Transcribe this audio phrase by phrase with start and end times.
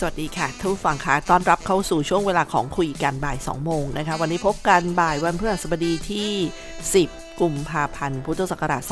[0.00, 6.30] สวัสดีค่ะท่านผู้ฟังคะต้อนรับเข้าสู่ช่วงเวลาของคุยกันบ่าย 2 โมงนะคะ วันนี้พบกันบ่ายวันพฤหัสบดีที่
[6.82, 8.82] 10 กุมภาพันธ์ พุทธศักราช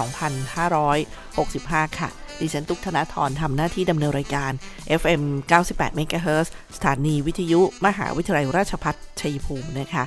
[0.74, 2.08] 2565 ค่ะ
[2.40, 4.52] ดิฉันตุ๊กธนาธรทำหน้าที่ดำเนินรายการ
[5.00, 5.22] FM
[5.60, 6.46] 98 MHz
[6.76, 10.04] สถานีวิทยุ มหาวิทยาลัยราชภัฏชัยภูมินะคะ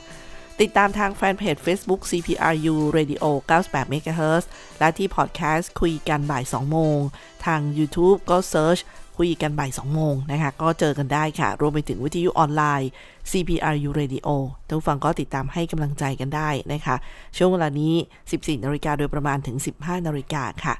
[0.61, 3.23] ติดตามทางแฟนเพจ Facebook CPRU Radio
[3.61, 4.43] 98 MHz
[4.79, 6.99] และที่พอดแคสต์คุยกันบ่าย 2 โมง
[7.45, 8.79] ทาง YouTube ก็เซิร์ช
[9.17, 12.89] คุยกันบ่าย2โมงนะคะ ก็เจอกันได้ค่ะ รวมไปถึงวิทยุออนไลน์
[13.31, 14.27] CPRU Radio
[14.67, 16.95] ท่านผู้ฟังก็ติดตามให้กำลังใจกันได้นะคะ
[17.37, 17.93] ช่วงเวลานี้
[18.29, 20.75] 14นาฬิกาโดยประมาณถึง 15นาฬิกาค่ะ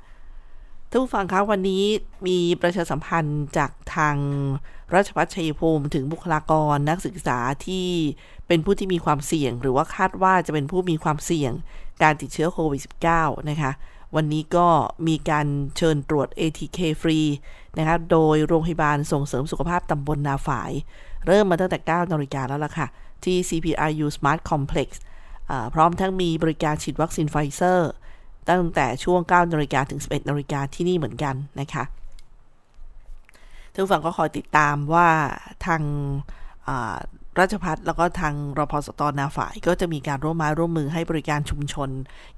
[0.90, 1.84] ท่านผู้ฟังคะวันนี้
[2.28, 4.16] มีประชาสัมพันธ์จากทาง
[4.94, 7.88] ราชพัฒชัยภูมิถึงบุคลากรนักศึกษาที่
[8.48, 11.52] เป็นผู้ที่มีความเสี่ยง หรือว่าคาดว่าจะเป็นผู้มีความเสี่ยง
[12.04, 12.82] การติดเชื้อโควิด
[13.16, 13.72] -19 นะคะ
[14.16, 14.68] วันนี้ก็
[15.08, 17.20] มีการเชิญตรวจ ATK ฟรี
[17.78, 20.72] นะคะโดยโรงพยาบาลส่งเสริมสุขภาพตำบลนาฝาย
[21.28, 22.88] เริ่มมาตั้งแต่ 9นาฬิกาแล้วล่ะค่ะ
[23.24, 24.90] ที่ CPRU Smart Complex
[25.74, 27.92] พร้อมทั้งมีบริการฉีดวัคซีนไฟเซอร์
[28.50, 31.84] ตั้งแต่ช่วง 9นาฬิกาถึง 11นาฬิกาที่นี่เหมือนกันนะคะ
[33.74, 35.10] ท่านผู้ฟังก็คอยติดตามว่า
[35.66, 35.82] ทาง
[37.40, 41.90] ราชพัฒแล้วก็ทางรพสตนาฝ่ายก็จะมีการร่วมม้ร่วมมือให้บริการชุมชน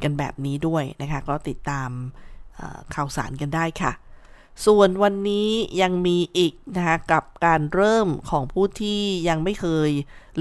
[0.04, 1.90] กันแบบนี้ด้วยนะคะ ก็ติดตาม
[2.96, 3.92] ข่าวสารกันได้ค่ะ
[4.66, 5.50] ส่วนวันนี้
[5.82, 9.00] ยังมีอีกนะคะกับการเริ่มของผู้ที่
[9.30, 9.90] ยังไม่เคย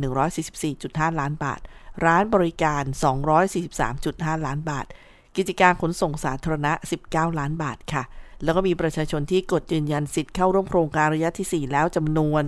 [0.00, 1.60] 5,144.5 ล้านบาท
[2.04, 2.82] ร้านบริการ
[3.64, 4.86] 243.5 ล้านบาท
[5.36, 6.72] กิจการขนส่งสาธารณะ
[7.06, 8.02] 19 ล้านบาทค่ะ
[8.44, 12.44] แล้วก็มีประชาชนที่กดยืนยันสิทธิ์เข้าร่วมโครงการระยะที่ 4 แล้วจำนวน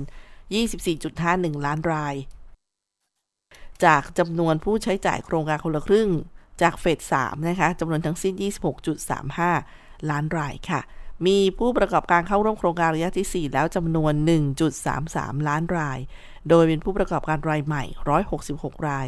[0.50, 2.15] 24.51 ล้านราย
[3.84, 6.09] จากจำนวนผู้ใช้จ่ายโครงการคนละครึ่ง
[6.62, 8.34] จากเฟส3นะคะจำนวนทั้งสิ้น
[9.22, 10.81] 26.35 ล้านรายค่ะ
[11.27, 14.12] มีผู้ประกอบการเข้าร่วมโครงการระยะที่ 4 แล้วจำนวน
[14.81, 15.99] 1.33 ล้านราย
[16.49, 17.84] โดยเป็นผู้ประกอบการรายใหม่
[18.37, 19.06] 166 ราย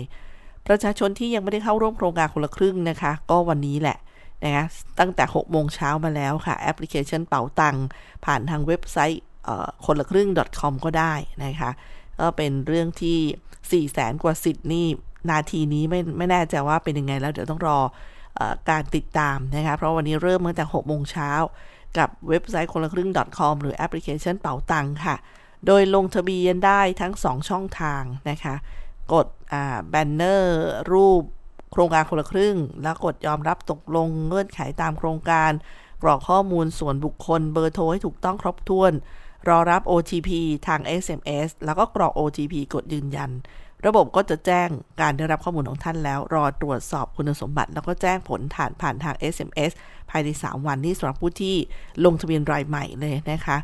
[0.66, 3.98] ประชาชนที่ยังไม่ได้เข้าร่วมโครงการคนละครึ่งนะคะ ก็วันนี้แหละ
[4.44, 4.64] นะคะ
[5.00, 7.76] ตั้งแต่ 6 โมงเช้ามาแล้วค่ะ แอปพลิเคชันเป๋าตัง
[8.24, 9.22] ผ่านทางเว็บไซต์
[9.84, 10.28] คนละครึ่ง
[10.60, 11.70] .com ก็ได้นะคะ
[12.20, 13.18] ก็เป็นเรื่องที่
[13.84, 14.86] 4 0 0แสนกว่าสิทธิ์นี่
[15.30, 17.78] นาทีนี้ไม่ไม่แน่ใจว่าเป็นยังไงแล้วเดี๋ยวต้องรอ
[18.38, 18.40] อ
[18.70, 21.30] การติดตามนะคะ เพราะวันนี้เริ่มตั้งแต่6โมงเช้า
[21.98, 25.16] กับเว็บไซต์คนละครึ่ง .com หรือแอปพลิเคชันเป๋าตังค่ะ
[25.66, 28.54] โดยลงทะเบียนได้ทั้ง 2 ช่องทางนะคะ
[29.12, 29.26] กด
[29.90, 30.62] แบนเนอร์
[30.92, 31.22] รูป
[31.72, 35.50] โครงการคนละครึ่ง แล้วกดยอมรับตกลงเงื่อนไขตามโครงการ
[36.02, 38.92] กรอกข้อมูลส่วนบุคคลเบอร์โทรให้ถูกต้องครบถ้วน
[39.48, 40.30] รอรับ OTP
[40.66, 43.30] ทาง SMS แล้วก็กรอก OTP กดยืนยัน
[43.86, 44.68] ระบบก็จะแจ้ง
[45.00, 49.72] การได้รับข้อมูลของท่านแล้ว รอตรวจสอบคุณสมบัติ แล้วก็แจ้งผลผ่านผ่านทาง SMS
[50.10, 51.56] ภายใน 3 วันนี้สำหรับผู้ที่
[52.04, 53.56] ลงทะเบียนรายใหม่เลยนะคะ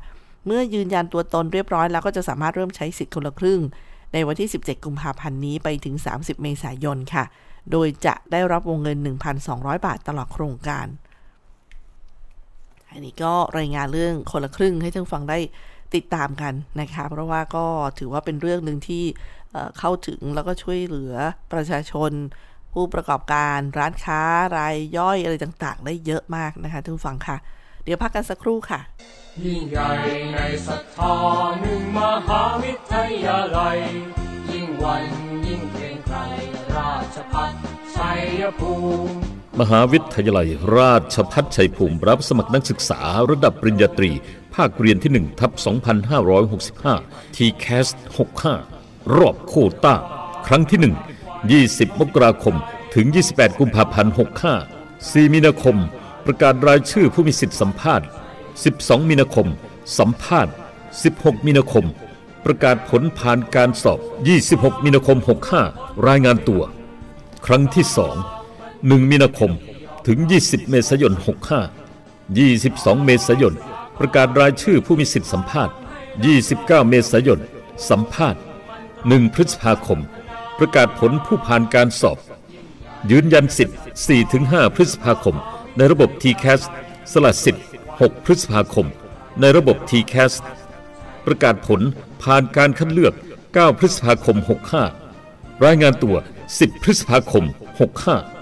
[0.47, 3.61] เมื่อยืนยันตัวตนเรียบร้อยแล้วก็จะสามารถเริ่มใช้สิทธิ์คนละครึ่ง
[4.13, 7.25] ในวันที่ 17 กุมภาพันธ์นี้ไปถึง 30 เมษายนค่ะ
[7.73, 8.99] โดยจะได้รับวงเงิน
[9.43, 10.87] 1,200 บาทตลอดโครงการ
[12.91, 15.39] อันนี้ก็รายงานเรื่องคนละครึ่งให้ท่านฟังได้
[15.95, 17.67] ติดตามกันนะคะ เพราะว่าก็
[17.99, 19.05] ถือว่าเป็นเรื่องหนึ่งที่
[19.79, 21.15] เข้าถึงแล้วก็ช่วยเหลือ
[21.53, 22.13] ประชาชน
[22.73, 24.21] ผู้ประกอบการร้านค้า
[24.57, 27.37] รายย่อยอะไรต่างๆ ได้เยอะมากนะคะทุกฟังค่ะ
[27.85, 28.81] เดี๋ยวพักกันสักครู่ค่ะ
[29.45, 29.91] ยิ่งใหญ่
[30.33, 31.15] ในศรัทธา
[31.61, 32.95] หนึ่งมหาวิท
[33.25, 33.79] ยาลัย
[34.51, 35.05] ยิ่งวัน
[35.47, 36.19] ยิ่งเกรงไกร
[36.77, 37.51] ราชพัฒ
[37.97, 38.75] ชัยภู
[39.09, 43.01] มิ มหาวิทยาลัย ราชพัฒชัยภูมิรับสมัครนักศึกษา
[43.31, 44.11] ระดับปริญญาตรี
[44.55, 45.53] ภาคเรียนที่1ทับ
[46.85, 47.89] 2565 t c a s
[48.53, 49.95] 65 รอบโคต้า
[50.47, 50.79] ครั้งที่
[51.61, 52.57] 1 20 มกราคม
[52.95, 54.13] ถึง 28 กุมภาพันธ์
[54.73, 55.77] 65 4 มีนาคม
[56.25, 58.07] ประกาศรายชื่อผู้มีสิทธิสัมภาษณ์
[58.57, 59.49] 12 มีนาคม
[59.99, 60.53] สัมภาษณ์
[60.99, 61.87] 16 มีนาคม
[62.45, 63.99] ประกาศผลผ่านการสอบ
[64.43, 65.19] 26 มีนาคม
[65.63, 66.63] 65 รายงานตัว
[67.47, 68.38] ครั้งที่ 2
[68.87, 69.53] 1 มีนาคม
[70.07, 71.13] ถึง 20 เมษายน
[71.89, 73.55] 65 22 เมษายน
[73.99, 75.75] ประกาศรายชื่อผู้มีสิทธิสัมภาษณ์
[76.29, 77.41] 29 เมษายน
[77.89, 78.41] สัมภาษณ์
[78.87, 80.01] 1 พฤษภาคม
[80.59, 82.19] ประกาศผลผู้ผ่านการสอบ
[83.11, 83.77] ยืนยันสิทธิ์
[84.27, 85.37] 4-5 พฤษภาคม
[85.77, 86.61] ในระบบ TCAS
[87.13, 87.65] สละสิทธิ์
[87.95, 88.87] 6 พฤษภาคม
[89.41, 90.33] ในระบบ TCAS
[91.27, 91.81] ประกาศผล
[92.23, 93.15] ผ่านการคัดเลือก
[93.47, 94.37] 9 พฤษภาคม
[95.01, 96.17] 65 รายงานตัว
[96.49, 98.38] 10 พฤษภาคม 65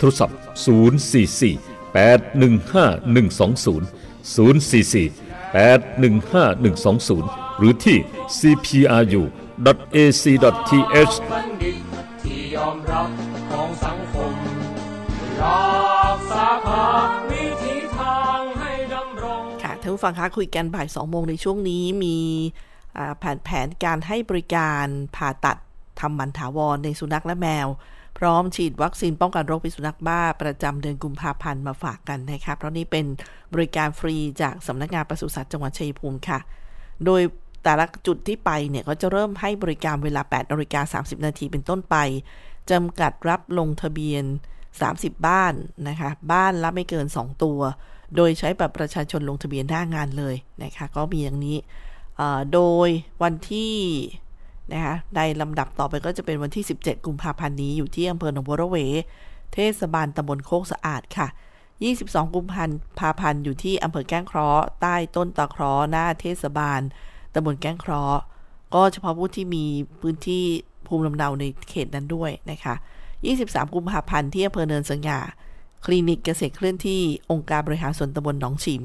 [0.00, 0.36] ทรศัพท์
[1.14, 3.82] 044 815 120
[4.34, 5.10] 044
[5.54, 7.98] 815 120 หรือที่
[8.38, 9.22] cpru
[9.94, 11.82] ac.th บัณฑิต
[12.22, 13.08] ที่ยอมรับ
[13.50, 14.34] ของสังคม
[15.38, 15.62] หลา
[16.16, 16.86] กสาขา
[17.30, 22.18] วิถีทางให้ดำรงค่ะท่านผู้ฟังคะคุยกันบ่าย2โมงในช่วงนี้มี
[23.18, 24.86] แผนแผนการให้บริการ
[25.16, 25.56] ผ่าตัด
[26.00, 27.68] ทำหมันถาวรในสุนัขและแมว
[28.20, 33.06] พร้อมฉีดวัคซีนป้องกันโรคพิษสุนัขบ้า ประจำเดือนกุมภาพันธ์มาฝากกันนะคะเพราะนี่เป็น
[33.54, 36.38] บริการฟรีจากสำนักงานปศุสัตว์จังหวัดชัยภูมิค่ะ
[37.04, 37.22] โดย
[37.64, 41.96] แต่ละจุดที่ไปเนี่ยก็จะเริ่มให้บริการเวลา8นาฬิกา30 นาทีเป็นต้นไป
[42.70, 44.24] จำกัดรับลงทะเบียน
[44.74, 45.54] 30 บ้าน
[45.88, 47.60] นะคะ บ้านละไม่เกิน 2 ตัว
[48.16, 51.58] โดยใช้บัตรประชาชนลงทะเบียนหน้างานเลยนะคะ ก็มีอย่างนี้
[52.52, 52.88] โดย
[53.22, 53.74] วันที่
[54.72, 58.76] นะคะในลำดับต่อไปก็จะเป็นวันที่ 17 กุมภาพันธ์นี้อยู่ที่อำเภอหนองบัวระเว
[59.54, 61.28] เทศบาลตำบลโคกสะอาดค่ะ
[61.80, 62.46] 22 กุม
[63.00, 66.80] ภาพันธ์อยู่ที่อำเภอแก้งเคราะห์ใต้ต้นตะเคราะห์หน้าเทศบาล
[67.34, 68.20] ตำบลแก้งเคราะห์
[68.74, 69.64] ก็เฉพาะผู้ที่มี
[70.00, 70.44] พื้นที่
[70.86, 72.74] ภูมิลำเนาในเขตนั้นด้วยนะคะ
[73.24, 75.20] 23 กุมภาพันธ์ที่อำเภอเนินสงยา
[75.84, 77.00] คลินิกเกษตรเคลื่อนที่
[77.30, 78.84] องค์การบริหารส่วนตำบลหนองฉิม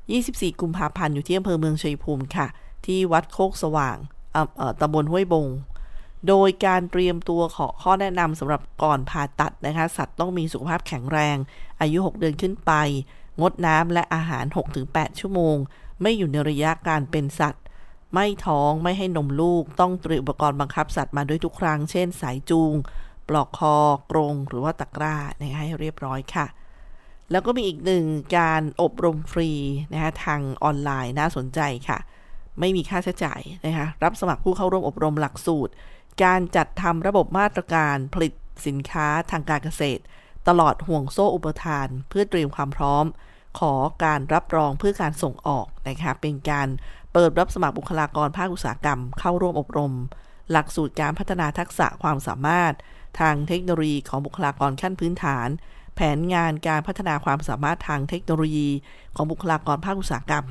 [0.00, 2.46] 24 กุมภาพันธ์อยู่ที่อำเภอเมืองชัยภูมิค่ะ
[2.86, 3.96] ที่วัดโคกสว่าง
[4.80, 5.46] ตำบลห้วยบง
[6.28, 11.36] โดยการเตรียมตัวขอข้อแนะนำสำหรับก่อนผ่าตัดนะคะ สัตว์ต้องมีสุขภาพแข็งแรง
[11.80, 12.72] อายุ 6 เดือนขึ้นไป
[13.40, 14.44] งดน้ำและอาหาร
[14.82, 15.56] 6-8 ชั่วโมง
[16.02, 17.64] ไม่อยู่ในระยะการเป็นสัตว์
[18.14, 22.74] ไม่ท้องไม่ให้นมลูก ต้องเตรียมอุปกรณ์บังคับสัตว์มาด้วยทุกครั้ง เช่น สายจูง
[23.28, 23.76] ปลอกคอ
[24.10, 26.46] กรง หรือว่าตะกร้านะคะให้เรียบร้อยค่ะ
[27.30, 28.04] แล้วก็มีอีกหนึ่ง
[28.38, 29.50] การอบรมฟรี
[29.92, 31.98] นะคะทางออนไลน์น่าสนใจค่ะ
[32.60, 35.72] ไม่มีค่าใช้จ่ายนะคะรับสมัครผู้เข้าร่วมอบรมหลักสูตร
[36.24, 38.32] การจัดทำระบบมาตรการผลิต
[38.66, 40.02] สินค้าทางการเกษตร
[40.48, 43.04] ตลอดห่วงโซ่อุปทาน เพื่อเตรียมความพร้อม
[43.58, 43.74] ขอ
[44.04, 46.68] การรับรองเพื่อการส่งออกนะคะเป็นการ
[47.12, 49.92] เปิดรับสมัครบุคลากรภาคอุตสาหกรรม เข้าร่วมอบรม
[50.50, 52.74] หลักสูตรการพัฒนาทักษะความสามารถ
[53.20, 55.48] ทางเทคโนโลยีของบุคลากรขั้นพื้นฐาน
[55.94, 58.68] แผนงานการพัฒนาความสามารถทางเทคโนโลยี
[59.16, 60.46] ของบุคลากรภาคอุตสาหกรรม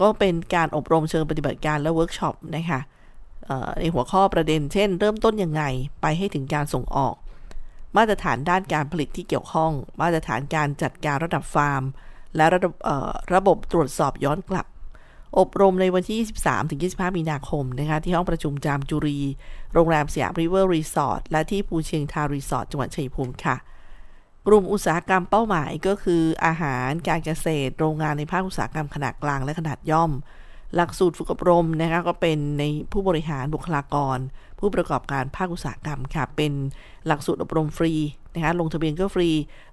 [0.00, 2.80] ก็เป็นการอบรมเชิงปฏิบัติการและเวิร์กช็อปนะคะ
[3.80, 5.62] ในหัวข้อประเด็นเช่น เริ่มต้นยังไง
[6.02, 7.14] ไปให้ถึงการส่งออก
[7.96, 11.82] มาตรฐานด้านการผลิตที่เกี่ยวข้อง มาตรฐานการจัดการระดับฟาร์ม
[12.36, 12.74] และระบบ
[13.34, 14.66] ระบบตรวจสอบย้อนกลับ
[15.38, 19.18] อบรมในวันที่ 23-25 มีนาคมนะคะที่ห้องประชุมจามจุรี
[19.72, 23.56] โรงแรมสยามริเวอร์รีสอร์ทและที่ภูเชียงทารีสอร์ทจังหวัดชัยภูมิค่ะ
[24.46, 30.10] กลุ่มอุตสาหกรรมเป้าหมายก็คืออาหารการเกษตร โรงงานในภาคอุตสาหกรรมขนาดกลางและขนาดย่อม
[30.74, 34.18] หลักสูตรฝึกอบรมนะคะก็เป็นในผู้บริหารบุคลากร
[34.58, 36.52] ผู้ประกอบการภาคอุตสาหกรรมค่ะเป็น
[37.06, 37.92] หลักสูตรอบรมฟรี
[38.34, 39.28] นะคะลงทะเบียนก็ฟรี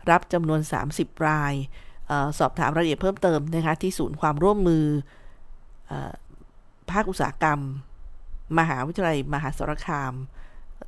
[0.10, 0.60] รับจำนวน
[0.94, 1.54] 30 ราย
[2.10, 4.86] ออสอบถามรายละเอียดเพิ่มเติมนะคะที่ศูนย์ความร่วมมือ
[5.92, 6.14] ออ
[6.92, 7.60] ภาคอุตสาหกรรม
[8.60, 10.14] มหาวิทยาลัยมหาสารคาม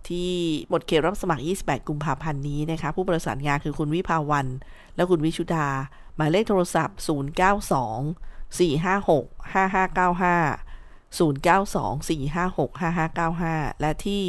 [0.08, 0.32] ที่
[0.70, 4.48] หมดเขตรับสมัคร 28 กุมภาพันธ์นี้นะคะ ผู้ประสานงานคือคุณวิภาวัน
[4.96, 5.68] และคุณวิชุดา
[6.16, 10.70] หมายเลขโทรศัพท์ 092 456 5595
[11.18, 14.24] 092 456 5595 และที่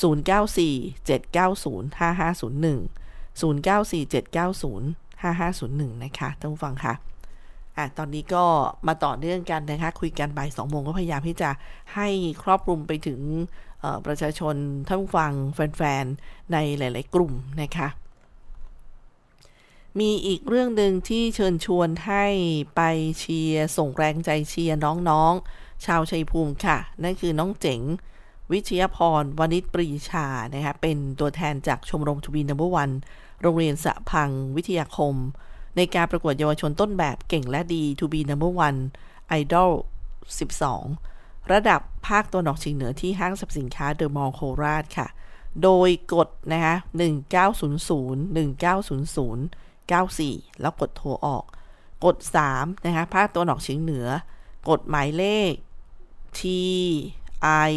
[0.00, 2.88] 094 790 5501
[3.40, 6.94] 094 790 5501 นะคะท่านผู้ฟังคะ
[7.76, 8.44] อะ ตอนนี้ก็
[8.86, 11.50] มาต่อเนื่องกันนะคะ คุยกันบ่ายสองโมงก็พยายามที่จะ
[11.94, 12.08] ให้
[12.42, 13.20] ครอบคลุมไปถึง
[14.06, 14.54] ประชาชน
[14.86, 17.88] ท่านผู้ฟังแฟนๆ ในหลาย ๆ กลุ่มนะคะ
[20.00, 22.24] มีอีกเรื่องหนึ่งที่เชิญชวนให้
[22.76, 22.80] ไป
[23.18, 27.80] เชียร์ส่งแรงใจเชียร์น้องๆ ชาวชัยภูมิค่ะ นั่นคือน้องเจ๋ง
[28.52, 32.90] วิชยพรวณิชปรีชา นะคะ เป็นตัวแทนจากชมรมทวีนัมเบอร์วัน
[33.40, 35.14] โรงเรียนสะพังวิทยาคม
[35.76, 38.78] ในการประกวดเยาวชนต้นแบบเก่งและดี To be number one
[39.40, 39.72] Idol
[40.38, 41.11] 12
[41.52, 45.08] ระดับภาคตัวหนอกเฉียงเหนือที่ห้างสรรพสินค้าเดอะมอลล์โคราชค่ะ
[45.62, 46.74] โดยกดนะคะ
[47.32, 47.42] 1900
[48.42, 48.82] 1900
[49.90, 51.44] 94 แล้วกดโทรออก
[52.04, 52.16] กด
[52.50, 54.06] 3 นะคะ ภาคตัวหนอกเฉียงเหนือ
[54.70, 55.52] กดหมายเลข
[56.38, 56.40] T
[57.70, 57.72] I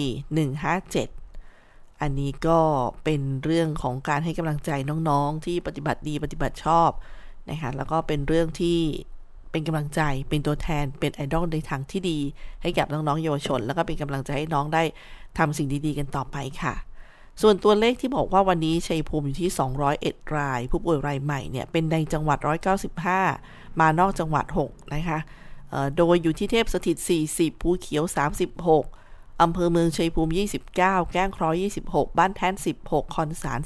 [0.77, 2.59] 157 อันนี้ก็
[3.03, 4.71] เป็นเรื่องของการให้กำลังใจ
[5.09, 6.89] น้องๆ ที่ปฏิบัติดีปฏิบัติชอบ
[7.49, 8.79] นะคะ แล้วก็เป็นเรื่องที่
[9.55, 12.19] เป็นกำลังใจ เป็นตัวแทน เป็นไอดอลในทางที่ดี
[12.61, 14.83] ให้กับน้องๆเยาวชน แล้วก็เป็นกำลังใจให้น้องได้
[15.37, 16.73] ทำสิ่งดีๆ กันต่อไปค่ะ
[17.41, 19.49] ส่วนตัวเลขที่บอกว่าวันนี้ชัยภูมิอยู่ที่
[19.93, 22.37] 201 ราย ผู้ป่วยรายใหม่เนี่ยเป็นในจังหวัด
[23.09, 25.19] 195 มานอกจังหวัด 6 นะคะ
[25.97, 26.97] โดยอยู่ที่เทพสถิต
[27.31, 28.03] 40 ภูเขียว
[28.73, 30.33] 36 อำเภอเมืองชัยภูมิ
[30.75, 31.55] 29 แก้งคร้อย
[31.87, 33.59] 26 บ้านแท่น 16 คอนสาร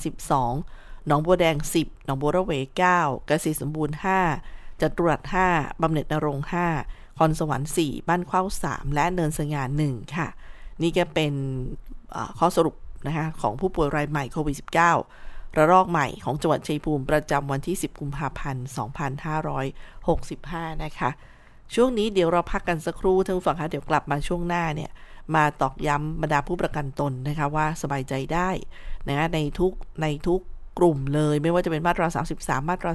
[0.50, 5.21] 12 หนองบัวแดง 10 หนองบัวระเว 9 เกษตรสมบูรณ์ 5 จตุรัส
[5.51, 6.45] 5บำเหน็จนรงค์
[6.81, 10.27] 5คอนสวรรค์4บ้านเข้า3 และเนินสง่า1ค่ะ
[10.81, 11.33] นี่ก็เป็น
[12.39, 12.75] ข้อสรุป
[13.07, 14.55] นะคะของผู้ป่วยรายใหม่โควิด
[15.07, 18.65] -19 ระลอกใหม่ของจังหวัดชัยภูมิประจำวันที่ 10 กุมภาพันธ์
[19.89, 21.09] 2565 นะคะ
[21.74, 24.91] ช่วงนี้เดี๋ยวเราพักกันสักครู่ท่านผู้ฟังคะเดี๋ยวกลับมาช่วงหน้าเนี่ย
[25.36, 28.50] มาตอกย้ำบรรดาผู้ประกันตนนะคะว่าสบายใจได้
[29.09, 30.41] นะในทุกในทุก
[30.79, 32.07] กลุ่มเลย ไม่ว่าจะเป็นมาตรา
[32.38, 32.91] 33 มาตรา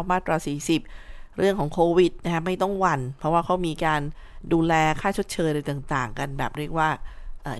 [0.00, 1.07] 39 มาตรา 40
[1.38, 4.00] เรื่องของโควิดนะคะไม่ต้องหวัน่น เพราะว่าเขามีการ
[4.52, 6.88] ดูแลค่าชดเชยอะไรต่างๆ กันแบบเรียกว่า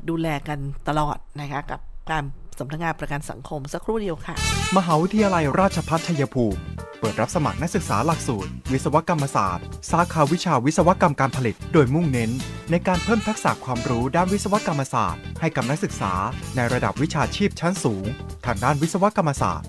[0.08, 0.58] ดูแลกัน
[0.88, 1.80] ตลอดนะคะกับ
[2.10, 2.24] การ
[2.58, 4.34] สำนักงานประกันสังคมสักครู่เดียวค่ะ
[4.76, 6.60] มหาวิทยาลัยราชภัฏชัยภูมิ
[7.00, 12.30] เปิดรับสมัครนักศึกษาหลักสูตร วิศวกรรมศาสตร์ สาขาวิชาวิศวกรรมการผลิต โดยมุ่งเน้น
[12.70, 16.12] ในการเพิ่มทักษะความรู้ด้านวิศวกรรมศาสตร์ ให้กับนักศึกษา
[16.56, 18.04] ในระดับวิชาชีพชั้นสูง
[18.46, 19.68] ทางด้านวิศวกรรมศาสตร์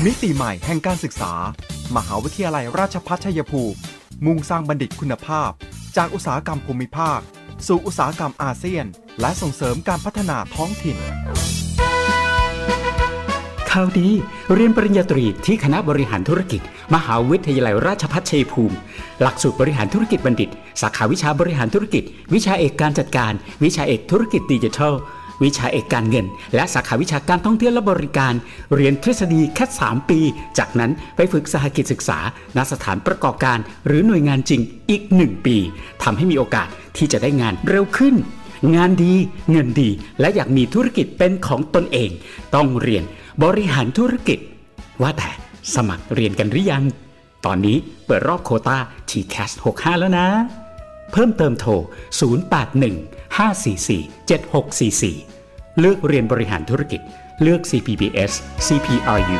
[0.06, 1.34] มิติใหม่แห่งการศึกษา
[1.96, 3.78] มหาวิทยาลัยราชภัฏชัยภูมิ
[4.26, 5.52] มุ่งสร้างบัณฑิตคุณภาพ
[5.98, 7.20] จากอุตสาหกรรมภูมิภาค
[7.68, 8.86] สู่อุตสาหกรรมอาเซียน
[9.22, 10.98] และส่งเสริมการพัฒนาท้องถิ่น
[13.72, 14.10] ข่าวดี
[14.54, 16.62] เรียนปริญญาตรีที่คณะบริหารธุรกิจ
[16.96, 18.76] มหาวิทยาลัยราชภัฏชัยภูมิ
[19.22, 20.50] หลักสูตรบริหารธุรกิจบัณฑิต
[20.82, 24.94] สาขาวิชาบริหารธุรกิจ วิชาเอกการจัดการ วิชาเอกธุรกิจดิจิทัล
[25.44, 26.26] วิชาเอกการเงิน
[26.56, 28.34] และสาขาวิชาการท่องเที่ยวและบริการ
[28.76, 30.20] เรียนทฤษฎีแค่3ปี
[30.58, 32.20] จากนั้นไปฝึกสหกิจศึกษา
[32.58, 35.58] ณสถานประกอบการ หรือหน่วยงานจริงอีก 1 ปี
[36.04, 38.16] ทำให้มีโอกาสที่จะได้งานเร็วขึ้น
[38.76, 39.14] งานดี
[39.52, 39.90] เงินดี
[40.20, 42.12] และอยากมีธุรกิจเป็นของตนเอง
[42.56, 43.04] ต้องเรียน
[43.44, 44.40] บริหารธุรกิจ
[45.02, 45.30] ว่าแต่
[45.76, 46.84] สมัครเรียนกันหรือยัง
[47.46, 48.78] ตอนนี้เปิดรอบโคตา
[49.10, 50.28] TCAS 65 แล้วนะ
[51.12, 51.72] เพิ่มเติมโทร
[52.60, 57.02] 081 544 7644 เลือกเรียนบริหารธุรกิจ
[57.42, 58.32] เลือก CPBS
[58.68, 59.40] CPRU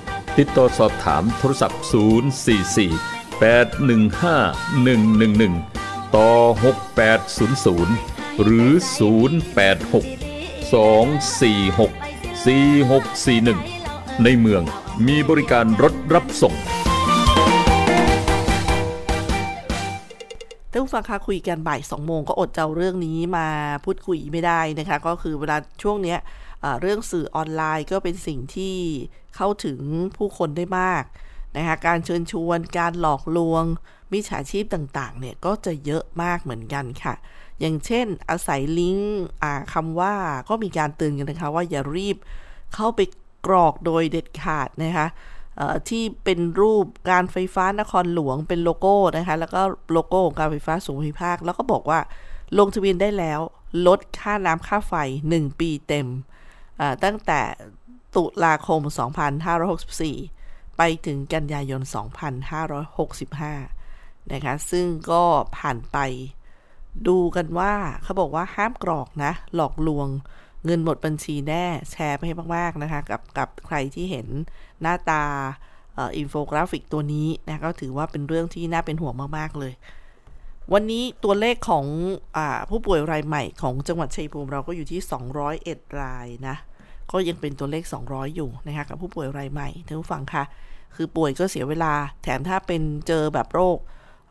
[0.39, 1.89] ติดต่อสอบถามโทรศัพท์ 044
[3.41, 6.29] 815 111 ต่อ
[7.77, 8.69] 6800 หรือ
[9.51, 11.91] 086 246
[12.45, 14.61] 4641 ในเมือง
[15.07, 16.55] มีบริการรถรับส่ง
[20.71, 23.47] ท่านผู้ฟังคะคุยกันบ่ายสองโมงก็อดเจ้าเรื่องนี้มา
[23.85, 26.19] พูดคุยไม่ได้นะคะ ก็คือเวลาช่วงเนี้ย
[26.81, 28.75] เรื่องสื่อออนไลน์ก็เป็นสิ่งที่
[29.35, 29.79] เข้าถึง
[30.17, 31.03] ผู้คนได้มาก
[31.57, 33.63] นะคะการเชิญชวนการหลอกลวง
[34.11, 37.13] มิจฉาชีพต่างๆเนี่ยก็จะเยอะมากเหมือนกันค่ะ
[37.59, 39.21] อย่างเช่น อาศัยลิงก์
[39.73, 40.15] คำว่า
[40.49, 42.17] ก็มีการเตือนกันนะคะ ว่าอย่ารีบ
[42.75, 42.99] เข้าไป
[43.47, 45.07] กรอกโดยเด็ดขาดนะคะ
[45.89, 49.61] ที่เป็นรูปการไฟฟ้านครหลวงเป็นโลโก้นะคะ แล้วก็
[49.93, 51.99] โลโก้ของการไฟฟ้าสูงภูมิภาค แล้วก็บอกว่า
[52.59, 53.39] ลงทะเบียนได้แล้ว
[53.87, 54.93] ลดค่าน้ำค่าไฟ
[55.31, 56.07] 1 ปีเต็ม
[57.03, 57.41] ตั้งแต่
[58.15, 58.81] ตุลาคม
[59.99, 61.81] 2564 ไปถึงกันยายน
[63.47, 65.23] 2565 นะคะ ซึ่งก็
[65.57, 65.97] ผ่านไป
[67.07, 67.73] ดูกันว่า
[68.03, 70.07] เขาบอกว่าห้ามกรอกนะ หลอกลวง
[70.65, 74.27] เงินหมดบัญชีแน่ แชร์ไปให้มาก ๆ นะคะ กับกับใครที่เห็น
[74.81, 75.23] หน้าตา
[76.17, 79.73] อินโฟกราฟิกตัวนี้นะก็ถือว่าเป็นเรื่องที่น่าเป็นห่วงมาก ๆ เลย
[80.73, 84.99] วันนี้ตัวเลขของผู้ป่วยรายใหม่ของจังหวัดชัยภูมิเราก็อยู่ที่
[85.49, 86.55] 201 รายนะ
[87.11, 90.43] ก็ยังเป็นตัวเลข 200 อยู่นะคะกับผู้ป่วยรายใหม่ท่านผู้ฟังคะ
[90.95, 93.77] คือป่วยก็เสียเวลา แถมถ้าเป็นเจอแบบโรค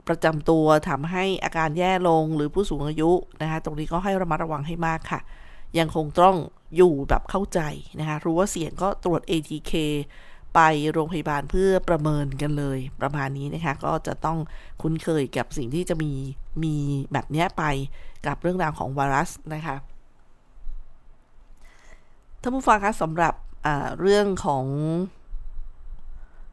[0.09, 3.11] ประจำตัวทำให้อาการแย่ลงหรือผู้สูงอายุ
[3.43, 5.21] นะคะตรงนี้ก็ให้ระมัดระวังให้มากค่ะ
[5.79, 6.37] ยังคงต้อง
[6.77, 7.61] อยู่แบบเข้าใจ
[8.01, 9.73] นะคะรู้ว่าเสี่ยงก็ตรวจ ATK
[10.55, 10.61] ไป
[10.93, 14.39] โรงพยาบาลเพื่อประเมินกันเลยประมาณนี้นะคะ ก็จะต้อง
[14.83, 16.13] คุ้นเคยกับสิ่งที่จะมี
[16.63, 16.75] มี
[17.13, 17.65] แบบนี้ไป
[18.27, 19.77] กับเรื่องราวของไวรัสนะคะ
[22.43, 23.35] ท่านผู้ฟังคะสำหรับ
[24.01, 24.67] เรื่องของ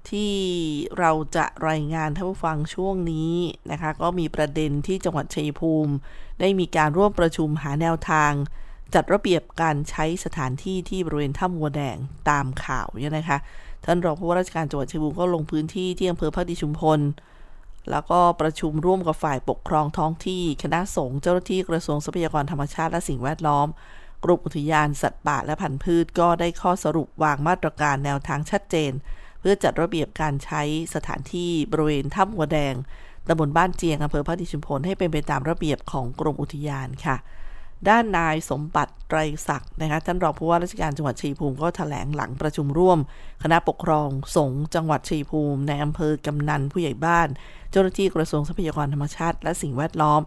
[0.09, 0.33] ที่
[0.99, 3.33] เราจะรายงานท่านผู้ฟังช่วงนี้
[3.71, 5.93] นะคะ ก็มีประเด็นที่จังหวัดชัยภูมิ
[6.39, 8.31] ได้มีการร่วมประชุมหาแนวทาง
[8.93, 11.97] จัดระเบียบการใช้สถานที่ที่บริเวณถ้ำวัวแดง
[12.29, 13.37] ตามข่าวเนี่ยนะคะ
[13.85, 16.99] ท่านรองผู้ว่าราชการจังหวัดชัยภูมิก็ลงพื้นที่ที่อำเภอพักดีชุมพล
[17.91, 23.67] แล้วก็ประชุมร่วมกับฝ่ายปกครองท้องที่ คณะสงฆ์เจ้าหน้าที่กระทรวงทรัพยากรธรรมชาติและสิ่งแวดล้อม
[24.23, 28.91] กรมอุทยานสัตว์ป่าและพันธุ์พืชก็ได้ข้อสรุปวางมาตรการแนวทางชัดเจน
[29.39, 30.61] เพื่อจัดระเบียบการใช้
[30.95, 32.73] สถานที่บริเวณถ้ำหัวแดง
[33.27, 37.17] ตำบลบ้านเจียงอำเภอพระดิชุมพลให้เป็นไปตามระเบียบของกรมอุทยานค่ะ
[37.89, 42.99] ด้านนายสมบัติไตรศักดิ์นะคะท่านรองผู้ว่าราชการจังหวัดชัยภูมิก็ถแถลงหลังประชุมร่วม
[43.43, 47.27] คณะปกครองสงฆ์จังหวัดชัยภูมิในอำเภอกำนันผู้ใหญ่บ้าน
[47.71, 50.21] เจ้าหน้าที่กระทรวงทรัพยากรธรรมชาติ และสิ่งแวดล้อม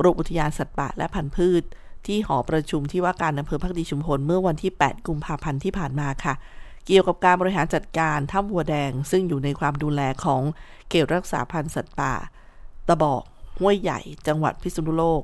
[0.00, 1.62] กรมอุทยานสัตว์ป่าและพันธุ์พืช
[2.06, 6.34] ที่หอประชุมที่ว่าการอำเภอพักดีชุมพลเมื่อวันที่ 8 กุมภาพันธ์ที่ผ่านมาค่ะ
[6.86, 10.42] เกี่ยวกับการบริหารจัดการถ้ำวัวแดง ซึ่งอยู่ในความดูแลของ
[10.88, 12.14] เขตรักษาพันธุ์สัตว์ป่า
[12.88, 13.22] ตะบอก
[13.58, 15.22] ห้วยใหญ่ จังหวัดพิษณุโลก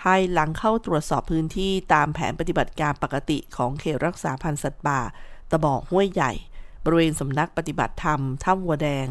[0.00, 5.00] ภายหลังเข้าตรวจสอบพื้นที่ตามแผนปฏิบัติการปกติของเขตรักษาพันธุ์สัตว์ป่า
[5.50, 6.32] ตะบอกห้วยใหญ่
[6.84, 9.08] บริเวณสำนักปฏิบัติธรรมถ้ำวัวแดง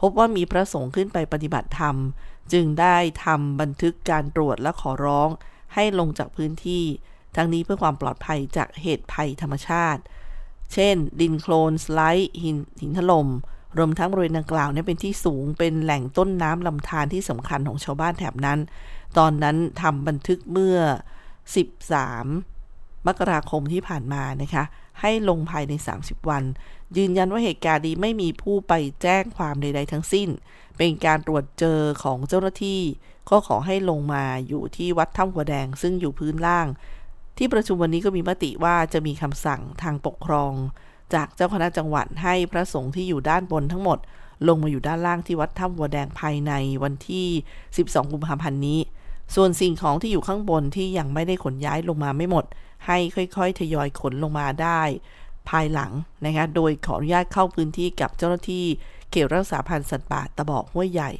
[0.00, 1.96] พบว่ามีพระสงฆ์ขึ้นไปปฏิบัติธรรม
[2.52, 5.28] จึงได้ทำบันทึกการตรวจและขอร้อง
[5.74, 6.84] ให้ลงจากพื้นที่
[7.36, 10.02] ทั้งนี้เพื่อความปลอดภัยจากเหตุภัยธรรมชาติ
[10.72, 13.28] เช่น ดินโคลนสไลด์หินหินถลม่ม
[13.78, 18.58] รวมทั้งบริเวณดังกล่าวนี่เป็นที่สูงเป็นแหล่งต้นน้ำลำธารที่สำคัญของชาวบ้านแถบนั้น
[19.18, 20.78] ตอนนั้นทำบันทึกเมื่อ
[21.74, 24.64] 13 มกราคมที่ผ่านมานะคะ
[25.00, 26.44] ให้ลงภายใน 30 วัน
[26.96, 30.28] ยืนยันว่าเหตุการณ์นี้ไม่มีผู้ไปแจ้งความใด ๆ ทั้งสิ้น
[30.78, 32.80] เป็นการตรวจเจอของเจ้าหน้าที่
[33.30, 36.66] ก็ขอให้ลงมาอยู่ที่วัดถ้ำหัวแดงซึ่งอยู่พื้นล่าง
[37.38, 40.52] ที่ประชุมวันนี้ก็มีมติว่าจะมีคำสั่งทางปกครอง
[41.14, 43.98] จากเจ้าคณะจังหวัดให้พระสงฆ์ที่อยู่ด้านบนทั้งหมด
[44.48, 47.28] ลงมาอยู่ด้านล่างที่วัดถ้ำหัวแดงภายในวันที่
[47.70, 48.80] 12 กุมภาพันธ์นี้
[49.34, 52.44] ส่วนสิ่งของที่อยู่ข้างบนที่ยังไม่ได้ขนย้ายลงมาไม่หมด
[52.86, 54.80] ให้ค่อยๆ ทยอยขนลงมาได้
[55.48, 55.92] ภายหลัง
[56.24, 58.64] นะคะโดยขออนุญาตเข้าพื้นที่กับเจ้าหน้าที่
[59.10, 61.10] เขตรักษาพันธุ์สัตว์ป่าตะบอกห้วยใหญ่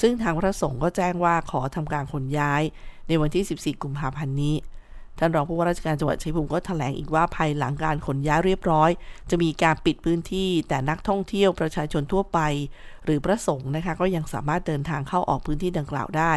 [0.00, 2.62] ซึ่งทางพระสงฆ์ก็แจ้งว่าขอทำการขนย้าย
[3.08, 3.44] ในวันที่
[3.76, 4.56] 14 กุมภาพันธ์นี้
[5.18, 8.90] ท่านรองผู้ว่าราชการจังหวัดชัยภูมิก็ถแถลงอีกว่าภายหลังการขนย้ายเรียบร้อย
[9.30, 12.38] จะมีการปิดพื้นที่แต่นักท่องเที่ยวประชาชนทั่วไป
[13.04, 16.32] หรือพระสงฆ์นะคะก็ยังสามารถเดินทางเข้าออกพื้นที่ดังกล่าวได้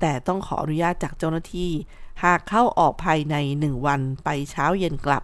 [0.00, 1.70] แต่ต้องขออนุญาตจากเจ้าหน้าที่
[2.24, 5.22] หากเข้าออกภายใน 1 วันไปเช้าเย็นกลับ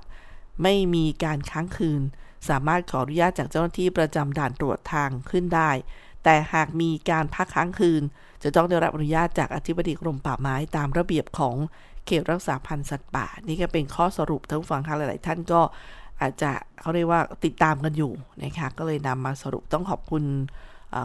[0.62, 2.02] ไม่มีการค้างคืน
[2.48, 5.70] สามารถขออนุญาตจากเจ้าหน้าที่ประจำด่านตรวจทางขึ้นได้
[6.24, 8.02] แต่หากมีการพักค้างคืน
[8.42, 11.56] จะต้องได้รับอนุญาตจากอธิบดีกรมป่าไม้ตามระเบียบของ
[12.06, 15.60] เขตรักษาพันธุ์สัตว์ป่า นี่ก็เป็นข้อสรุปท่านฟังค่ะหลาย ๆ ท่านก็
[16.20, 20.24] อาจจะเขาเรียกว่าติดตามกันอยู่นะคะก็เลยนำมาสรุปต้องขอบคุณ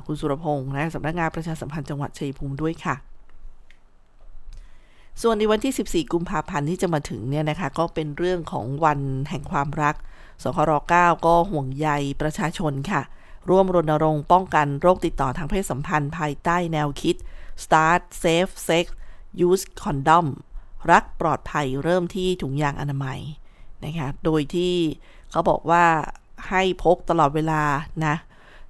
[0.08, 2.95] คุณสุรพงศ์นะสำนักงานประชาสัมพันธ์จังหวัดชัยภูมิด้วยค่ะ
[5.21, 8.99] ส่วนในวันที่ 14 กุมภาพันธ์ที่จะมาถึงเนี่ยนะคะก็เป็นเรื่องของวัน
[9.30, 9.95] แห่งความรัก
[10.43, 11.89] สคร9ก็ห่วงใย
[12.21, 13.02] ประชาชนค่ะ
[13.50, 17.16] ร่วมรณรงค์ป้องกันโรคติดต่อทางเพศสัมพันธ์ภายใต้แนวคิด
[17.64, 18.86] Start Safe Sex
[19.48, 20.28] Use Condom
[20.92, 23.20] รักปลอดภัยเริ่มที่ถุงยางอนามัย
[23.84, 24.74] นะคะ โดยที่
[25.32, 25.86] เขาบอกว่า
[26.50, 27.62] ให้พกตลอดเวลา
[28.06, 28.16] นะ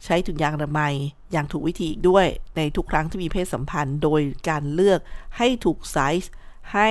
[0.03, 0.93] ใช้ถุงยางอนามัย
[1.31, 2.25] อย่างถูกวิธีอีกด้วย
[2.57, 4.99] ในทุกครั้งที่มีเพศสัมพันธ์ โดยการเลือก
[5.37, 6.31] ให้ถูกไซส์
[6.73, 6.89] ให้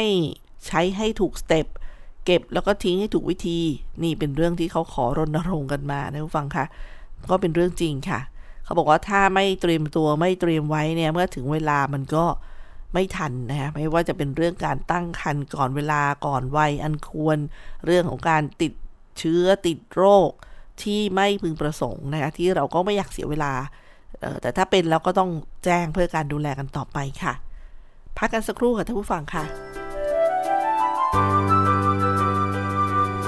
[0.67, 1.67] ใช้ให้ถูกสเต็ป
[2.25, 3.59] เก็บแล้วก็ทิ้งให้ถูกวิธี
[4.03, 6.65] นี่เป็นเรื่องที่เขาขอรณรงค์กันมานะผู้ฟังคะ
[7.31, 8.21] ก็เป็นเรื่องจริงค่ะ
[8.65, 12.25] เขาบอกว่าถ้าไม่เตรียมตัวไม่เตรียมไว้เนี่ยเมื่อถึงเวลามันก็
[12.95, 17.39] ไม่ทันนะคะไม่ว่าจะเป็นเรื่องการตั้งครรภ์ก่อนเวลาก่อนวัยอันควร
[17.87, 18.73] เรื่องของการติด
[19.19, 20.31] เชื้อติดโรค
[20.83, 23.53] ที่ไม่พึงประสงค์นะคะที่เราก็ไม่อยากเสียเวลา
[24.41, 25.31] แต่ถ้าเป็นแล้วก็ต้อง
[25.65, 27.35] แจ้งเพื่อการดูแลกันต่อไปค่ะ
[28.19, 29.45] พักกันสักครู่ค่ะท่านผู้ฟังค่ะ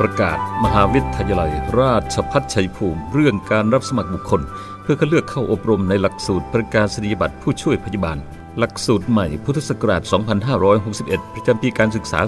[0.00, 4.40] ประกาศมหาวิทยาลัย ราชพัฒชัยภูมิ เรื่องการรับสมัครบุคคล
[4.82, 8.18] เพื่อคัดเลือกเข้าอบรมในหลักสูตรประกาศนียบัตรผู้ช่วยพยาบาล
[8.58, 10.02] หลักสูตรใหม่พุทธศักราช
[10.68, 12.20] 2561 ประจำปีการศึกษา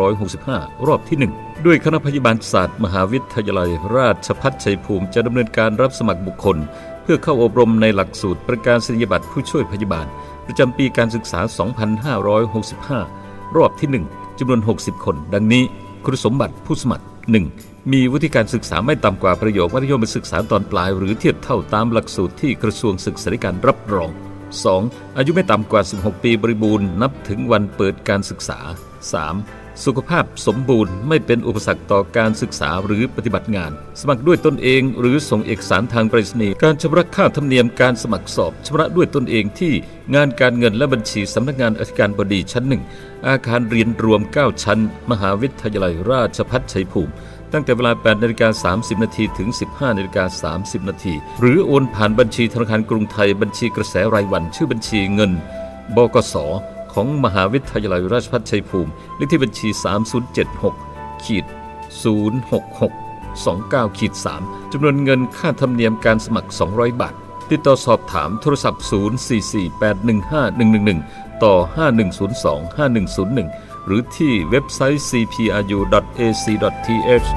[0.00, 6.56] 2565 รอบที่ 1 ด้วยคณะพยาบาลศาสตร์ มหาวิทยาลัย ราชพัฒชัยภูมิจะดำเนินการรับสมัครบุคคล
[7.02, 10.06] เพื่อเข้าอบรมในหลักสูตรประกาศนียบัตรผู้ช่วยพยาบาล
[10.46, 11.40] ประจำปีการศึกษา
[13.08, 15.64] 2565 รอบที่ 1จำนวน 60 คน ดังนี้
[16.04, 17.04] คุณสมบัติผู้สมัคร
[17.46, 17.92] 1.
[17.92, 24.10] มีวุฒิการศึกษาไม่ต่ำกว่าประโยคมัธยมศึกษาตอนปลาย หรือเทียบเท่าตามหลักสูตรที่กระทรวงศึกษาธิการรับรอง
[24.64, 25.16] 2.
[25.16, 28.58] อายุไม่ต่ำกว่า 16 ปีบริบูรณ์นับถึงวันเปิดการศึกษา
[29.12, 29.59] 3.
[29.84, 39.72] สุขภาพสมบูรณ์ไม่เป็นอุปสรรคต่อการศึกษาหรือปฏิบัติงาน สมัครด้วยตนเองหรือส่งเอกสารทางไปรษณีย์การชำระค่าธรรมเนียมการสมัครสอบชำระด้วยตนเองที่
[40.14, 42.82] งานการเงินและบัญชีสำนักงานอธิการบดีชั้นหนึ่ง
[43.28, 44.78] อาคารเรียนรวม 9 ชั้น
[45.10, 47.12] มหาวิทยาลัยราชภัฏชัยภูมิ
[47.52, 55.32] ตั้งแต่เวลา 8นาฬิกา30 นาทีถึง 15นาฬิกา30 นาทีหรือโอนผ่านบัญชีธนาคารกรุงไทยบัญชีกระแสรายวัน ชื่อบัญชีเงิน
[55.96, 56.36] บกส
[56.92, 59.68] ของมหาวิทยาลัยราชภัฏชัยภูมิ เลขที่บัญชี
[60.66, 61.44] 3076ขีด
[62.20, 67.14] 066 29ขีด3จำนวนเงินค่าธรรมเนียมการสมัคร 200 บาท
[67.50, 71.54] ติดต่อสอบถามโทรศัพท์ 044815111 ต่อ
[72.90, 77.28] 5102-5101 หรือที่เว็บไซต์ cpru.ac.th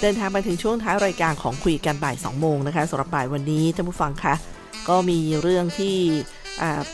[0.00, 4.34] เดินทางมาถึงช่วงท้ายรายการของคุยกันบ่าย2โมงนะคะสำหรับบ่ายวันนี้ท่านผู้ฟังคะ
[4.88, 5.96] ก็มีเรื่องที่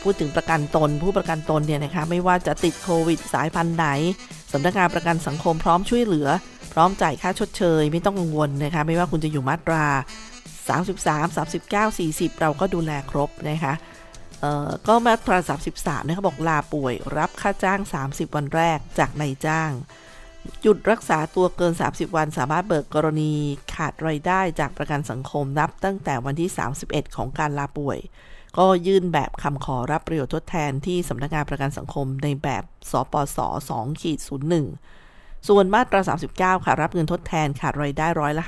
[0.01, 3.87] พูดถึงประกันตนผู้ประกันตนเนี่ยนะคะไม่ว่าจะติดโควิดสายพันธุ์ไหน
[4.51, 6.27] สำนักงานประกันสังคมพร้อมช่วยเหลือ
[6.73, 9.85] พร้อมจ่ายค่าชดเชย ไม่ต้องกังวลนะคะไม่ว่าคุณจะอยู่มาตรา
[10.69, 13.73] 33 39 40 เราก็ดูแลครบนะคะ
[14.87, 15.37] ก็มาตรา
[15.71, 19.71] 33เนี่ยเขาบอกลาป่วยรับค่าจ้าง 30 วันแรกจากนายจ้าง
[20.61, 23.31] หยุดรักษาตัวเกิน 30 วันสามารถเบิกกรณี
[23.73, 26.49] ขาดรายได้จากประกันสังคมนับตั้งแต่วันที่
[26.83, 27.99] 31 ของการลาป่วย
[28.57, 33.37] ก็ยื่นแบบคำขอรับประโยชน์ทดแทนที่สำนักงานประกันสังคมในแบบสปส
[33.71, 34.19] 2ขีด
[34.83, 36.01] 01 ส่วนมาตรา
[36.57, 38.43] 39 ค่ะ รับเงินทดแทนขาดรายได้ร้อยละ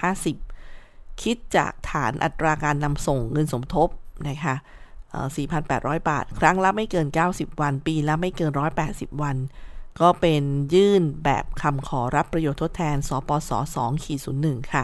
[0.59, 3.89] 50 คิดจากฐานอัตราการนำส่งเงินสมทบ
[4.27, 4.55] นะคะ
[5.31, 8.51] 4,800 บาท ครั้งละไม่เกิน 90 วัน ปีละไม่เกิน
[8.87, 9.37] 180 วัน
[9.99, 14.83] ก็เป็นยื่นแบบคำขอรับประโยชน์ทดแทน สปส2ขีด01 ค่ะ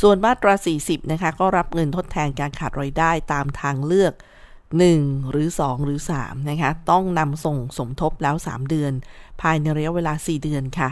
[0.00, 4.12] ส่วนมาตรา 40 นะคะ ก็รับเงินทดแทนการขาดรายได้ตามทางเลือก
[4.72, 8.92] 1 หรือ 2 หรือ 3 นะคะ ต้องนำส่งสมทบแล้ว 3 เดือน
[9.40, 10.88] ภายในระยะเวลา 4 เดือนค่ะ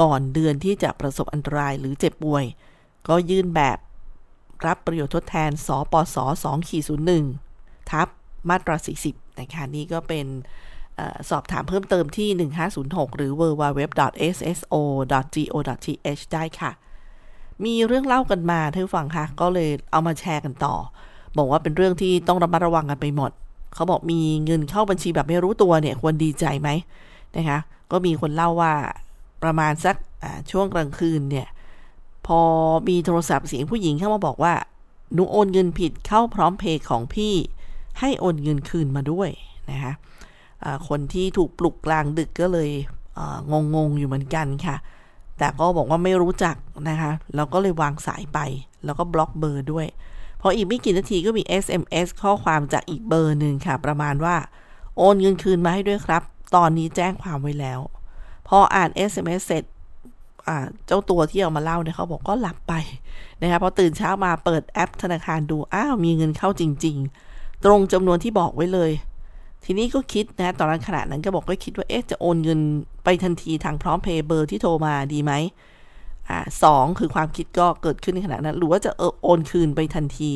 [0.00, 2.44] ก่อนเดือนที่จะประสบอันตรายหรือเจ็บป่วย
[3.08, 3.78] ก็ยื่นแบบ
[4.66, 6.84] รับประโยชน์ทดแทน สปส2ขีด
[7.38, 8.08] 01 ทับ
[8.48, 8.76] มาตรา
[9.08, 10.26] 40 นะคะ นี่ก็เป็น
[11.30, 12.28] สอบถามเพิ่มเติมที่
[12.74, 14.22] 1506 หรือ www.sso.go.th
[16.34, 16.70] ได้ค่ะ
[17.64, 20.74] มีเรื่องเล่ากันมาท่านฟังค่ะก็เลยเอามาแชร์กันต่อ
[21.38, 23.30] บอกว่าเป็นเรื่องที่ต้องระมัดระวังกันไปหมด
[23.74, 26.68] เขาบอกมีเงินเข้าบัญชีแบบไม่รู้ตัวเนี่ยควรดีใจไหม
[27.36, 27.58] นะคะ
[27.90, 28.74] ก็มีคนเล่าว่า
[29.42, 29.96] ประมาณสัก
[30.50, 31.48] ช่วงกลางคืนเนี่ย
[32.26, 32.40] พอ
[32.88, 34.54] มีโทรศัพท์เสียงผู้หญิงเข้ามาบอกว่า
[35.12, 37.34] หนูโอนเงินผิดเข้าพร้อมเพย์ของพี่
[38.00, 39.30] ให้โอนเงินคืนมาด้วย
[39.70, 39.92] นะคะ
[40.88, 42.70] คนที่ถูกปลุกกลางดึกก็เลย
[43.52, 44.76] งงงอยู่เหมือนกันค่ะ
[45.38, 46.56] แต่ก็บอกว่าไม่รู้จัก
[46.88, 48.38] นะคะแล้วก็เลยวางสายไป
[48.84, 49.86] แล้วก็บล็อกเบอร์ด้วย
[50.40, 54.36] พออีกไม่กี่นาทีก็มี SMS ข้อความจากอีกเบอร์หนึ่งค่ะ ประมาณว่า
[54.96, 56.22] โอนเงินคืนมาให้ด้วยครับ
[56.56, 57.80] ตอนนี้แจ้งความไว้แล้ว
[58.48, 59.64] พออ่าน SMS เสร็จ
[60.86, 62.74] เจ้าตัวที่เอามาเล่าเนี่ยเขาบอกก็หลับไป
[63.40, 66.96] นะคะพอตื่นเช้ามาเปิดแอปธนาคารดู อ้าว มีเงินเข้าจริง
[67.30, 68.90] ๆ ตรงจำนวนที่บอกไว้เลย
[69.68, 72.60] ทีนี้ก็คิดนะ ตอนนั้นขณะนั้นก็บอกก็คิดว่า เอ๊ะ จะโอนเงิน
[73.04, 75.32] ไปทันทีทางพร้อมเพย์เบอร์ที่โทรมาดีไหม
[76.28, 80.30] อ่าสองคือความคิดก็เกิดขึ้นในขณะนั้น หรือว่าจะเออโอนคืนไปทันที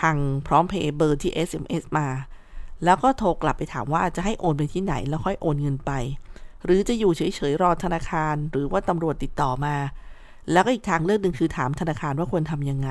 [0.00, 2.08] ทางพร้อมเพย์เบอร์ที่ SMS มา
[2.84, 5.92] แล้วก็โทรกลับไปถามว่าจะให้โอนไปที่ไหนแล้วค่อยโอนเงินไป
[6.64, 9.76] หรือจะอยู่เฉยๆรอธนาคาร หรือว่าตำรวจติดต่อมา
[10.52, 12.90] แล้วก็อีกทางเลือกหนึ่งคือถามธนาคารว่าควรทำยังไง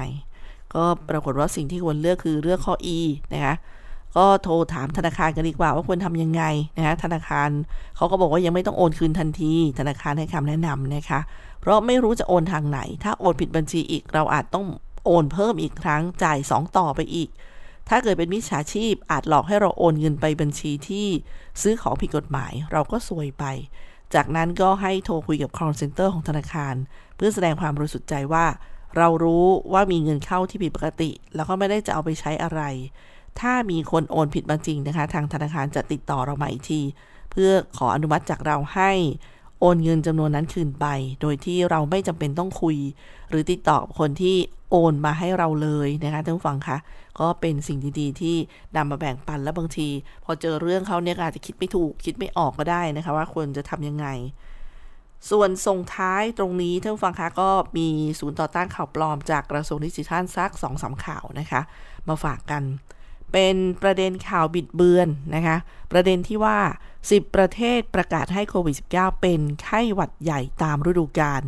[0.73, 2.97] ก็ปรากฏว่าสิ่งที่ควรเลือกคือเลือกข้อ E
[3.33, 3.55] นะคะ
[4.17, 6.43] ก็โทรถามธนาคารกันดีกว่าว่าควรทำยังไง
[6.77, 7.49] นะคะธนาคาร
[7.95, 11.19] เขาก็บอกว่ายังไม่ต้องโอนคืนทันที ธนาคารให้คำแนะนำนะคะ
[11.61, 14.65] เพราะไม่รู้จะโอนทางไหน ถ้าโอนผิดบัญชีอีกเราอาจต้อง
[15.05, 17.29] โอนเพิ่มอีกครั้งจ่าย 2 ต่อไปอีก
[17.89, 21.07] ถ้าเกิดเป็นมิจฉาชีพอาจหลอกให้เราโอนเงินไปบัญชีที่
[21.61, 23.45] ซื้อของผิดกฎหมาย เราก็ซวยไป
[24.13, 26.75] จากนั้นก็ให้โทรคุยกับ call center ของธนาคาร
[27.15, 28.45] เพื่อแสดงความบริสุทธิ์ใจว่า
[28.97, 32.61] เรารู้ว่ามีเงินเข้าที่ผิดปกติ แล้วก็ไม่ได้จะเอาไปใช้อะไร
[33.41, 36.81] ถ้ามีคนโอนผิดมาจริงนะคะ ทางธนาคารจะติดต่อเรามาอีกที
[37.31, 38.91] เพื่อขออนุมัติจากเราให้
[39.59, 40.85] โอนเงินจำนวนนั้นคืนไป
[41.21, 42.77] โดยที่เราไม่จำเป็นต้องคุย
[43.29, 44.35] หรือติดต่อคนที่
[44.71, 46.77] โอนมาให้เราเลยนะคะท่านผู้ฟังคะ
[47.19, 48.35] ก็เป็นสิ่งดีๆ ที่
[48.75, 49.87] นำมาแบ่งปันแล้วบางที
[50.23, 54.07] พอเจอเรื่องเขาเนี่ยอาจจะคิดไม่ถูกคิดไม่ออกก็ได้นะคะว่าควรจะทำยังไง
[55.29, 57.87] ส่วนส่งท้ายตรงนี้ท่านผู้ฟังคะก็มี
[58.19, 61.61] ศูนย์ต่อต้านข่าวปลอมจากกระทรวงดิจิทัลซักสองสาข่าวนะคะ
[62.07, 62.63] มาฝากกัน
[63.33, 65.57] เป็นประเด็นข่าวบิดเบือนนะคะ
[65.91, 66.59] ประเด็นที่ว่า
[66.99, 71.41] 10 ประเทศประกาศให้โควิด -19 เป็นไข้หวัดใหญ่ตามฤดูกาล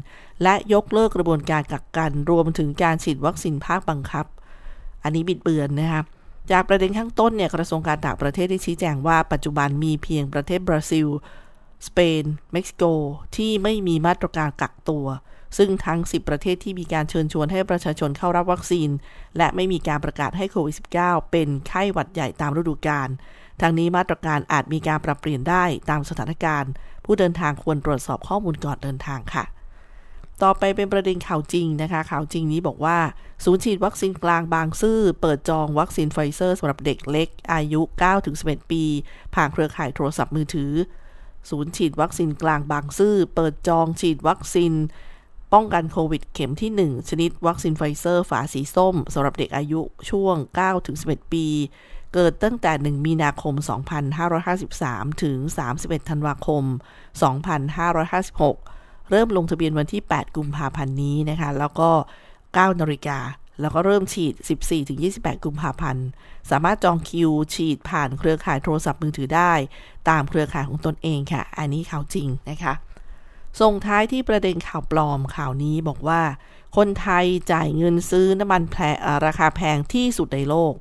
[0.44, 4.26] และยกเลิกกระบวนการกักกัน รวมถึงการฉีดวัคซีนภาคบังคับ
[5.04, 6.02] อันนี้บิดเบือนนะคะ
[6.52, 11.08] จากประเด็นข้างต้นเนี่ยกระทรวงการต่างประเทศได้ชี้แจงว่าปัจจุบันมีเพียงประเทศบราซิล
[11.88, 12.84] สเปน เม็กซิโก
[13.36, 15.06] ที่ไม่มีมาตรการกักตัว
[15.58, 18.90] ซึ่งทั้ง 10 ประเทศที่มีการเชิญชวนให้ประชาชนเข้ารับวัคซีน
[19.38, 23.10] และไม่มีการประกาศให้โควิด -19 เป็นไข้หวัดใหญ่ตามฤดูกาล
[23.62, 26.72] ทางนี้มาตรการอาจมีการปรับเปลี่ยนได้ตามสถานการณ์
[27.06, 29.46] ผู้เดินทางควรตรวจสอบข้อมูลก่อนเดินทางค่ะ
[30.44, 32.98] ต่อไปเป็นประเด็นข่าวจริงนะคะ ข่าวจริงนี้บอกว่า
[33.44, 37.82] ศูนย์ฉีดวัคซีนกลางบางซื่อเปิดจองวัคซีนไฟเซอร์สำหรับเด็กเล็ก อายุ
[38.26, 38.84] 9-11 ปี
[39.36, 40.72] ผ่านเครือข่ายโทรศัพท์มือถือ
[41.50, 44.74] ศูนย์ฉีดวัคซีนกลางบางซื่อเปิดจองฉีดวัคซีน
[45.54, 50.36] ป้องกันโควิดเข็มที่ 1 ชนิดวัคซีนไฟเซอร์ฝาสีส้มสำหรับเด็กอายุช่วง
[50.84, 51.46] 9-11 ปี
[52.14, 53.54] เกิดตั้งแต่ 1 มีนาคม
[54.18, 55.38] 2553 ถึง
[55.76, 56.64] 31 ธันวาคม
[57.88, 61.90] 2556 เริ่มลงทะเบียนวันที่ 8 กุมภาพันธ์นี้นะคะ แล้วก็
[62.36, 63.20] 9 นาฬิกา
[63.62, 64.34] แล้วก็เริ่มฉีด
[64.90, 66.08] 14-28 กุมภาพันธ์
[66.50, 69.54] สามารถจองคิวฉีดผ่านเครือข่ายโทรศัพท์มือถือได้
[70.10, 72.74] ตามเครือข่ายของตนเองค่ะ อันนี้ข่าวจริงนะคะ
[73.60, 76.22] ส่งท้ายที่ประเด็นข่าวปลอมข่าวนี้บอกว่า
[76.78, 78.76] คนไทยจ่ายเงินซื้อน้ำมันแพ
[79.26, 80.74] ราคาแพงที่สุดในโลก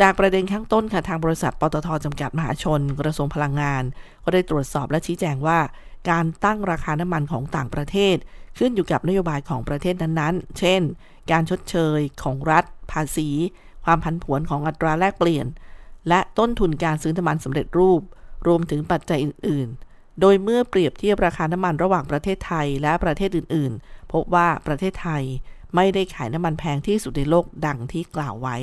[0.00, 3.82] จากประเด็นข้างต้นค่ะทางบริษัทปตทจำกัดมหาชน กระทรวงพลังงาน
[4.24, 5.58] ก็ได้ตรวจสอบและชี้แจงว่า
[6.10, 8.16] การตั้งราคาน้ำมันของต่างประเทศ
[8.58, 10.82] ขึ้นอยู่กับนโยบายของประเทศนั้นๆ เช่น
[11.30, 13.28] การชดเชยของรัฐ ภาษี
[13.84, 15.46] ความผันผวนของอัตราแลกเปลี่ยน
[16.08, 18.02] และต้นทุนการซื้อน้ำมันสำเร็จรูป
[18.46, 19.87] รวมถึงปัจจัยอื่นๆ
[20.20, 25.22] โดยเมื่อเปรียบเทียบราคาน้ำมันระหว่างประเทศไทยและประเทศอื่น ๆ พบว่าประเทศไทย
[25.74, 28.56] ไม่ได้ขายน้ำมันแพงที่สุดในโลกดังที่กล่าวไว้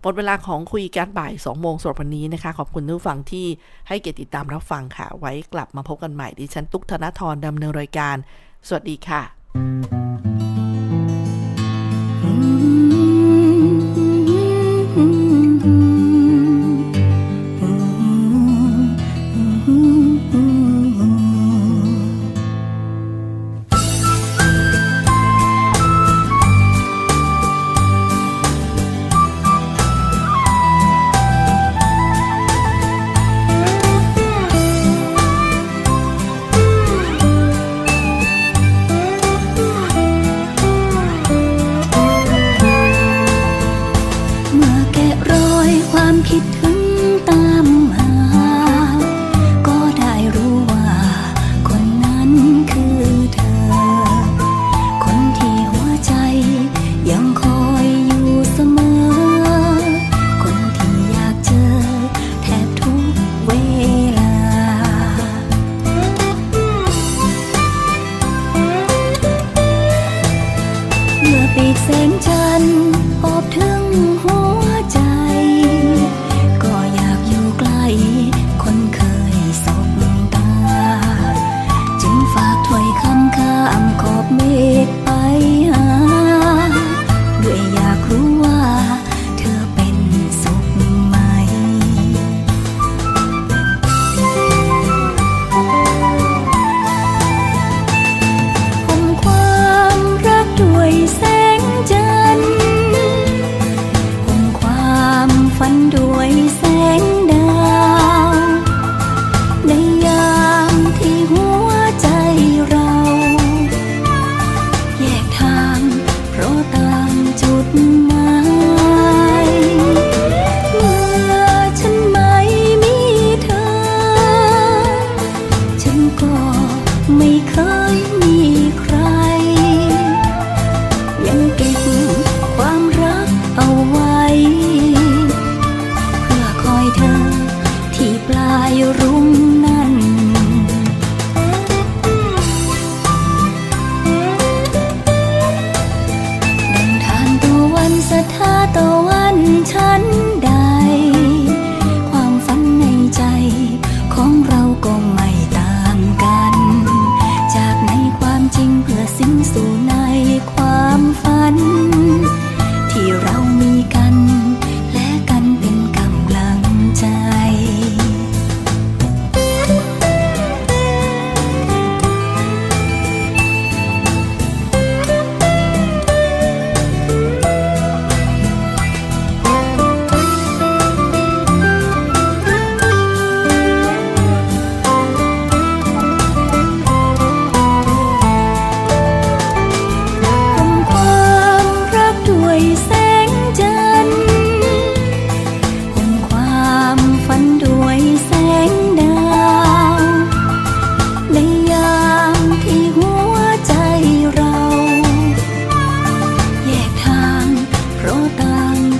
[0.00, 3.46] หมดเวลาของคุยการบ่าย 2 โมงสำหรับวันนี้นะคะ ขอบคุณทุกฟังที่
[3.88, 8.16] ให้เกียรติติดตามรับฟังค่ะ ไว้กลับมาพบกันใหม่ดิฉันตุ๊กธนทรดำเนินรายการ
[8.68, 10.33] สวัสดีค่ะ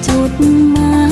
[0.06, 1.03] ต่า